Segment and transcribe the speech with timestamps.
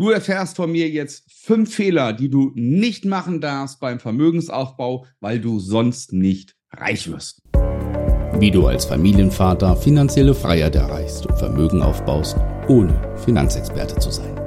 [0.00, 5.40] Du erfährst von mir jetzt fünf Fehler, die du nicht machen darfst beim Vermögensaufbau, weil
[5.40, 7.42] du sonst nicht reich wirst.
[8.38, 12.36] Wie du als Familienvater finanzielle Freiheit erreichst und Vermögen aufbaust,
[12.68, 14.40] ohne Finanzexperte zu sein.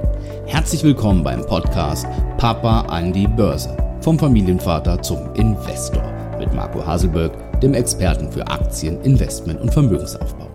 [0.45, 2.07] Herzlich willkommen beim Podcast
[2.37, 3.75] Papa an die Börse.
[3.99, 10.50] Vom Familienvater zum Investor mit Marco Haselberg, dem Experten für Aktien, Investment und Vermögensaufbau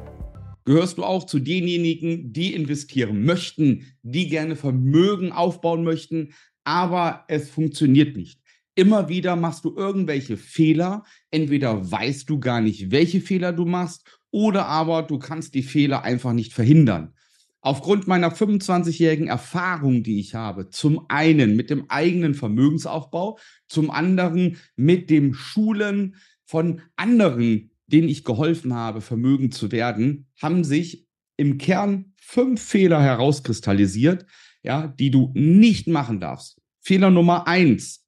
[0.67, 7.49] gehörst du auch zu denjenigen, die investieren möchten, die gerne Vermögen aufbauen möchten, aber es
[7.49, 8.41] funktioniert nicht.
[8.75, 11.05] Immer wieder machst du irgendwelche Fehler.
[11.31, 16.03] Entweder weißt du gar nicht, welche Fehler du machst, oder aber du kannst die Fehler
[16.03, 17.15] einfach nicht verhindern.
[17.63, 24.59] Aufgrund meiner 25-jährigen Erfahrung, die ich habe, zum einen mit dem eigenen Vermögensaufbau, zum anderen
[24.77, 31.59] mit dem Schulen von anderen denen ich geholfen habe, vermögend zu werden, haben sich im
[31.59, 34.27] Kern fünf Fehler herauskristallisiert,
[34.63, 36.61] ja, die du nicht machen darfst.
[36.81, 38.05] Fehler Nummer eins.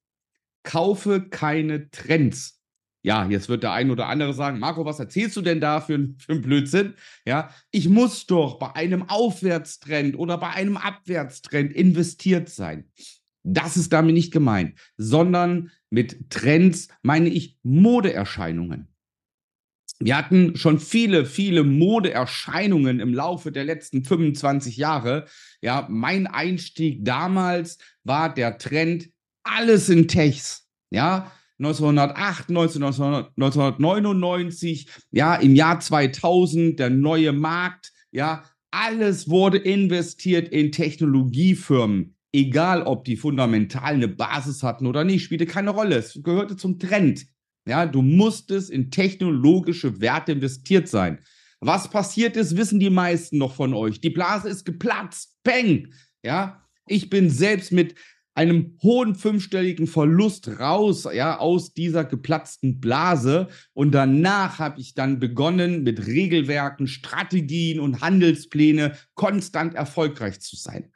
[0.63, 2.59] Kaufe keine Trends.
[3.01, 6.09] Ja, jetzt wird der ein oder andere sagen, Marco, was erzählst du denn da für,
[6.17, 6.95] für einen Blödsinn?
[7.25, 12.91] Ja, ich muss doch bei einem Aufwärtstrend oder bei einem Abwärtstrend investiert sein.
[13.43, 18.88] Das ist damit nicht gemeint, sondern mit Trends meine ich Modeerscheinungen.
[20.01, 25.25] Wir hatten schon viele, viele Modeerscheinungen im Laufe der letzten 25 Jahre.
[25.61, 29.09] Ja, mein Einstieg damals war der Trend
[29.43, 30.69] alles in Techs.
[30.89, 40.71] Ja, 1908, 1999, ja, im Jahr 2000 der neue Markt, ja, alles wurde investiert in
[40.71, 42.15] Technologiefirmen.
[42.31, 45.97] Egal, ob die fundamental eine Basis hatten oder nicht, spielte keine Rolle.
[45.97, 47.25] Es gehörte zum Trend.
[47.65, 51.19] Ja, du musstest in technologische Werte investiert sein.
[51.61, 53.99] Was passiert ist, wissen die meisten noch von euch.
[53.99, 55.35] Die Blase ist geplatzt.
[55.43, 55.93] Peng.
[56.23, 57.95] Ja, ich bin selbst mit
[58.33, 63.49] einem hohen fünfstelligen Verlust raus, ja, aus dieser geplatzten Blase.
[63.73, 70.93] Und danach habe ich dann begonnen, mit Regelwerken, Strategien und Handelspläne konstant erfolgreich zu sein.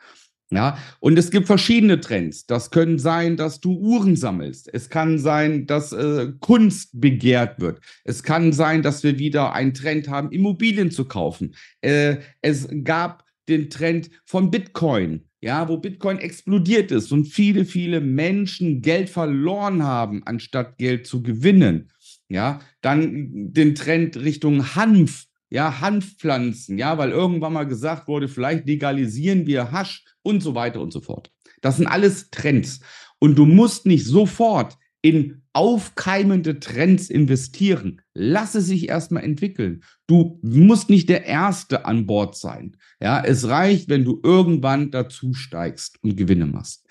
[0.54, 2.46] Ja, und es gibt verschiedene Trends.
[2.46, 4.70] Das können sein, dass du Uhren sammelst.
[4.72, 7.80] Es kann sein, dass äh, Kunst begehrt wird.
[8.04, 11.56] Es kann sein, dass wir wieder einen Trend haben, Immobilien zu kaufen.
[11.82, 18.00] Äh, es gab den Trend von Bitcoin, ja, wo Bitcoin explodiert ist und viele, viele
[18.00, 21.92] Menschen Geld verloren haben, anstatt Geld zu gewinnen.
[22.30, 28.66] Ja, dann den Trend Richtung Hanf ja, Hanfpflanzen, ja, weil irgendwann mal gesagt wurde, vielleicht
[28.66, 31.32] legalisieren wir Hasch und so weiter und so fort.
[31.62, 32.80] Das sind alles Trends.
[33.20, 38.02] Und du musst nicht sofort in aufkeimende Trends investieren.
[38.16, 39.84] Lass es sich erstmal entwickeln.
[40.08, 42.76] Du musst nicht der Erste an Bord sein.
[43.00, 46.88] Ja, es reicht, wenn du irgendwann dazu steigst und Gewinne machst.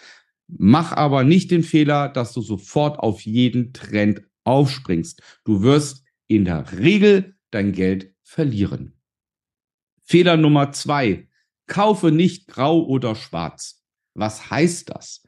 [0.46, 5.20] Mach aber nicht den Fehler, dass du sofort auf jeden Trend aufspringst.
[5.44, 8.94] Du wirst in der Regel dein Geld verlieren.
[10.02, 11.28] Fehler Nummer zwei.
[11.66, 13.84] Kaufe nicht grau oder schwarz.
[14.14, 15.22] Was heißt das?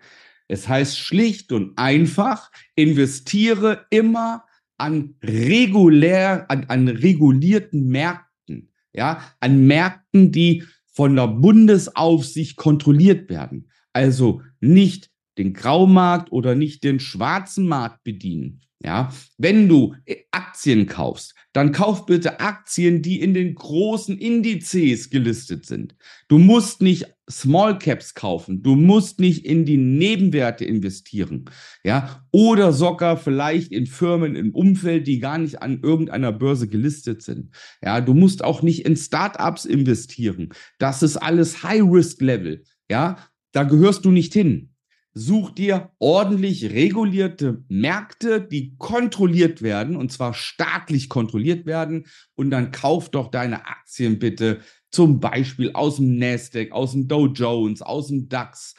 [0.48, 4.44] Es heißt schlicht und einfach, investiere immer
[4.78, 13.70] an regulär, an, an regulierten Märkten, ja, an Märkten, die von der Bundesaufsicht kontrolliert werden.
[13.92, 18.60] Also nicht den Graumarkt oder nicht den schwarzen Markt bedienen.
[18.84, 25.08] Ja, wenn du äh, Aktien kaufst, dann kauf bitte Aktien, die in den großen Indizes
[25.08, 25.96] gelistet sind.
[26.28, 31.46] Du musst nicht Small Caps kaufen, du musst nicht in die Nebenwerte investieren,
[31.82, 37.22] ja, oder sogar vielleicht in Firmen im Umfeld, die gar nicht an irgendeiner Börse gelistet
[37.22, 37.54] sind.
[37.82, 40.50] Ja, du musst auch nicht in Startups investieren.
[40.78, 43.16] Das ist alles High Risk Level, ja,
[43.52, 44.73] da gehörst du nicht hin.
[45.16, 52.06] Such dir ordentlich regulierte Märkte, die kontrolliert werden, und zwar staatlich kontrolliert werden.
[52.34, 54.60] Und dann kauf doch deine Aktien bitte
[54.90, 58.74] zum Beispiel aus dem Nasdaq, aus dem Dow Jones, aus dem DAX,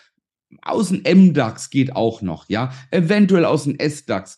[0.62, 4.37] aus dem MDAX geht auch noch, ja, eventuell aus dem SDAX.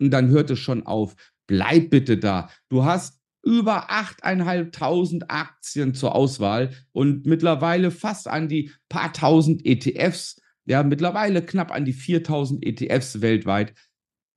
[0.00, 1.16] Und dann hört es schon auf.
[1.46, 2.50] Bleib bitte da.
[2.68, 10.40] Du hast über 8.500 Aktien zur Auswahl und mittlerweile fast an die paar tausend ETFs
[10.68, 13.74] ja, mittlerweile knapp an die 4000 ETFs weltweit.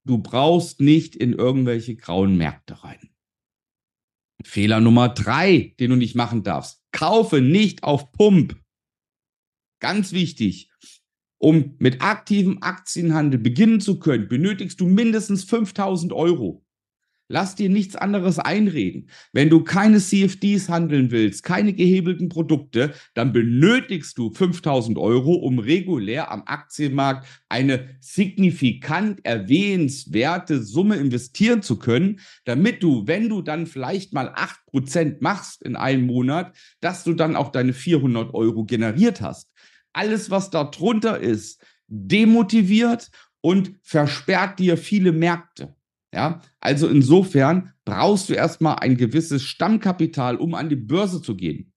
[0.06, 3.10] Du brauchst nicht in irgendwelche grauen Märkte rein.
[4.44, 6.82] Fehler Nummer drei, den du nicht machen darfst.
[6.92, 8.60] Kaufe nicht auf Pump.
[9.80, 10.72] Ganz wichtig.
[11.38, 16.66] Um mit aktivem Aktienhandel beginnen zu können, benötigst du mindestens 5000 Euro.
[17.32, 19.08] Lass dir nichts anderes einreden.
[19.32, 25.58] Wenn du keine CFDs handeln willst, keine gehebelten Produkte, dann benötigst du 5000 Euro, um
[25.58, 33.66] regulär am Aktienmarkt eine signifikant erwähnenswerte Summe investieren zu können, damit du, wenn du dann
[33.66, 34.36] vielleicht mal
[34.74, 39.50] 8% machst in einem Monat, dass du dann auch deine 400 Euro generiert hast.
[39.94, 45.76] Alles, was da drunter ist, demotiviert und versperrt dir viele Märkte.
[46.14, 51.74] Ja, also insofern brauchst du erstmal ein gewisses Stammkapital, um an die Börse zu gehen.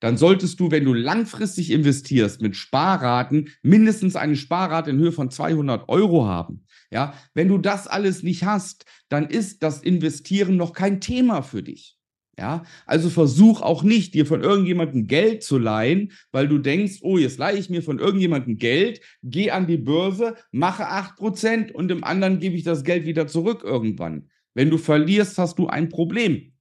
[0.00, 5.30] Dann solltest du, wenn du langfristig investierst mit Sparraten, mindestens eine Sparrate in Höhe von
[5.30, 6.64] 200 Euro haben.
[6.90, 11.62] Ja, wenn du das alles nicht hast, dann ist das Investieren noch kein Thema für
[11.62, 11.97] dich.
[12.38, 17.18] Ja, also versuch auch nicht, dir von irgendjemandem Geld zu leihen, weil du denkst, oh,
[17.18, 22.04] jetzt leihe ich mir von irgendjemandem Geld, geh an die Börse, mache 8% und dem
[22.04, 24.30] anderen gebe ich das Geld wieder zurück irgendwann.
[24.54, 26.52] Wenn du verlierst, hast du ein Problem.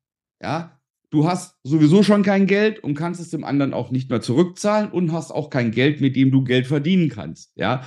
[0.41, 0.81] Ja,
[1.11, 4.89] du hast sowieso schon kein Geld und kannst es dem anderen auch nicht mehr zurückzahlen
[4.89, 7.51] und hast auch kein Geld, mit dem du Geld verdienen kannst.
[7.55, 7.83] Ja,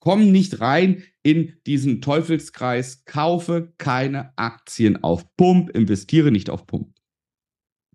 [0.00, 6.93] komm nicht rein in diesen Teufelskreis, kaufe keine Aktien auf Pump, investiere nicht auf Pump.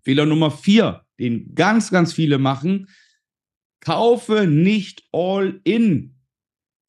[0.02, 2.88] Fehler Nummer vier, den ganz, ganz viele machen,
[3.80, 6.16] kaufe nicht all in.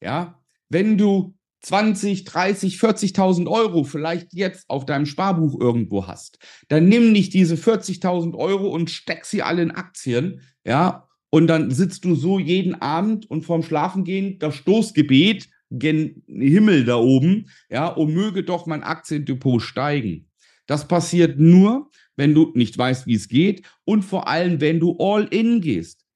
[0.00, 6.38] Ja, wenn du 20, 30, 40.000 Euro vielleicht jetzt auf deinem Sparbuch irgendwo hast,
[6.68, 11.70] dann nimm nicht diese 40.000 Euro und steck sie alle in Aktien, ja, und dann
[11.70, 17.86] sitzt du so jeden Abend und vorm Schlafengehen das Stoßgebet gen Himmel da oben, ja,
[17.88, 20.28] und möge doch mein Aktiendepot steigen.
[20.66, 21.90] Das passiert nur,
[22.22, 26.06] wenn du nicht weißt, wie es geht und vor allem, wenn du all in gehst.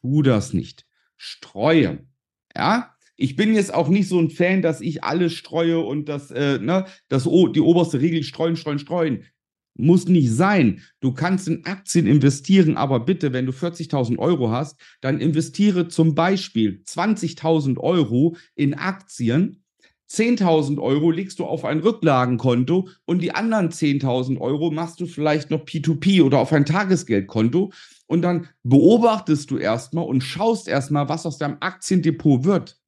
[0.00, 0.86] Tu das nicht.
[1.16, 2.06] Streue.
[2.56, 2.94] Ja?
[3.16, 6.60] Ich bin jetzt auch nicht so ein Fan, dass ich alles streue und das, äh,
[6.60, 9.24] ne, das, die oberste Regel streuen, streuen, streuen.
[9.74, 10.82] Muss nicht sein.
[11.00, 16.14] Du kannst in Aktien investieren, aber bitte, wenn du 40.000 Euro hast, dann investiere zum
[16.14, 19.64] Beispiel 20.000 Euro in Aktien
[20.10, 25.50] 10.000 Euro legst du auf ein Rücklagenkonto und die anderen 10.000 Euro machst du vielleicht
[25.50, 27.72] noch P2P oder auf ein Tagesgeldkonto
[28.06, 32.78] und dann beobachtest du erstmal und schaust erstmal, was aus deinem Aktiendepot wird.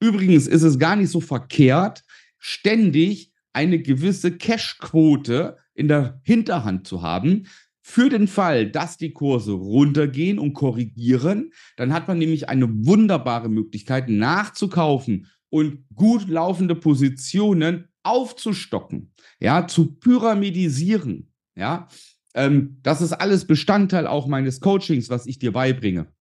[0.00, 2.04] Übrigens ist es gar nicht so verkehrt,
[2.38, 7.46] ständig eine gewisse Cashquote in der Hinterhand zu haben,
[7.88, 13.48] für den Fall, dass die Kurse runtergehen und korrigieren, dann hat man nämlich eine wunderbare
[13.48, 21.88] Möglichkeit nachzukaufen und gut laufende Positionen aufzustocken, ja, zu pyramidisieren, ja.
[22.34, 26.12] Ähm, das ist alles Bestandteil auch meines Coachings, was ich dir beibringe.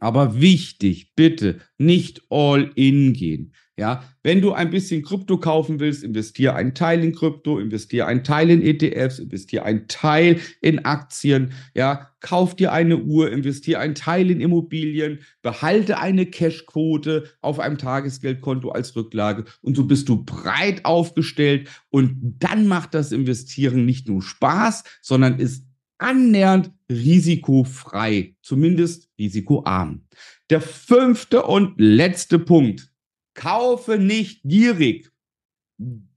[0.00, 3.54] Aber wichtig, bitte nicht all in gehen.
[3.82, 8.22] Ja, wenn du ein bisschen Krypto kaufen willst, investiere einen Teil in Krypto, investiere einen
[8.22, 11.52] Teil in ETFs, investiere einen Teil in Aktien.
[11.74, 17.76] Ja, kauf dir eine Uhr, investiere einen Teil in Immobilien, behalte eine Cashquote auf einem
[17.76, 24.06] Tagesgeldkonto als Rücklage und so bist du breit aufgestellt und dann macht das Investieren nicht
[24.06, 25.66] nur Spaß, sondern ist
[25.98, 30.02] annähernd risikofrei, zumindest risikoarm.
[30.50, 32.91] Der fünfte und letzte Punkt
[33.34, 35.10] Kaufe nicht gierig.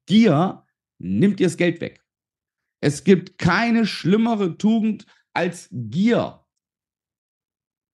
[0.05, 0.65] Gier
[0.99, 2.03] nimmt dir das Geld weg.
[2.81, 6.45] Es gibt keine schlimmere Tugend als Gier.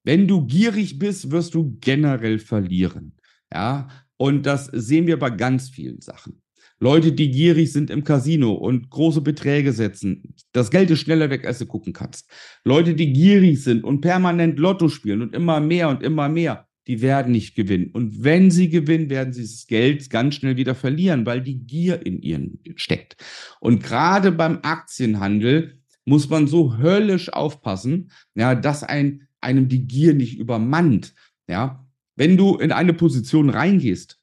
[0.03, 3.15] Wenn du gierig bist, wirst du generell verlieren.
[3.53, 3.87] Ja,
[4.17, 6.41] und das sehen wir bei ganz vielen Sachen.
[6.79, 10.33] Leute, die gierig sind im Casino und große Beträge setzen.
[10.51, 12.27] Das Geld ist schneller weg, als du gucken kannst.
[12.63, 17.01] Leute, die gierig sind und permanent Lotto spielen und immer mehr und immer mehr die
[17.01, 17.91] werden nicht gewinnen.
[17.91, 22.05] Und wenn sie gewinnen, werden sie das Geld ganz schnell wieder verlieren, weil die Gier
[22.05, 23.17] in ihnen steckt.
[23.59, 30.13] Und gerade beim Aktienhandel muss man so höllisch aufpassen, ja, dass ein, einem die Gier
[30.13, 31.13] nicht übermannt.
[31.47, 31.85] Ja,
[32.15, 34.19] wenn du in eine Position reingehst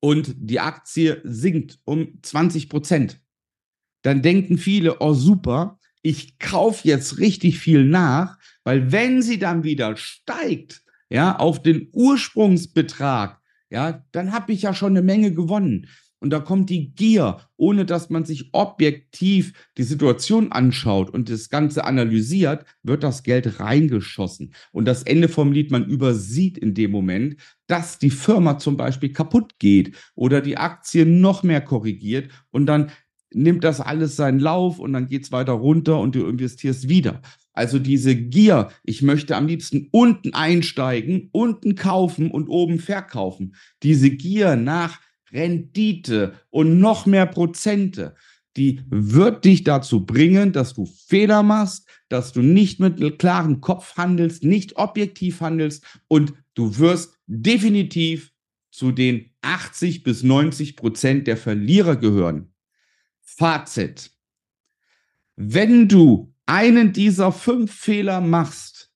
[0.00, 3.20] und die Aktie sinkt um 20 Prozent,
[4.02, 9.64] dann denken viele, oh super, ich kaufe jetzt richtig viel nach, weil wenn sie dann
[9.64, 15.88] wieder steigt, ja, auf den Ursprungsbetrag, ja, dann habe ich ja schon eine Menge gewonnen.
[16.24, 21.50] Und da kommt die Gier, ohne dass man sich objektiv die Situation anschaut und das
[21.50, 24.54] Ganze analysiert, wird das Geld reingeschossen.
[24.72, 29.12] Und das Ende vom Lied, man übersieht in dem Moment, dass die Firma zum Beispiel
[29.12, 32.90] kaputt geht oder die Aktie noch mehr korrigiert und dann
[33.34, 37.20] nimmt das alles seinen Lauf und dann geht es weiter runter und du investierst wieder.
[37.54, 43.54] Also diese Gier, ich möchte am liebsten unten einsteigen, unten kaufen und oben verkaufen.
[43.82, 45.00] Diese Gier nach
[45.32, 48.14] Rendite und noch mehr Prozente,
[48.56, 53.96] die wird dich dazu bringen, dass du Fehler machst, dass du nicht mit klarem Kopf
[53.96, 58.32] handelst, nicht objektiv handelst und du wirst definitiv
[58.70, 62.52] zu den 80 bis 90 Prozent der Verlierer gehören.
[63.20, 64.10] Fazit.
[65.36, 68.90] Wenn du einen dieser fünf Fehler machst,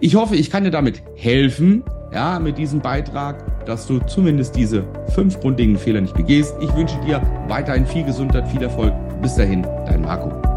[0.00, 1.82] Ich hoffe, ich kann dir damit helfen,
[2.14, 6.54] ja, mit diesem Beitrag, dass du zumindest diese fünf grundlegenden Fehler nicht begehst.
[6.60, 8.94] Ich wünsche dir weiterhin viel Gesundheit, viel Erfolg.
[9.20, 10.53] Bis dahin, dein Marco.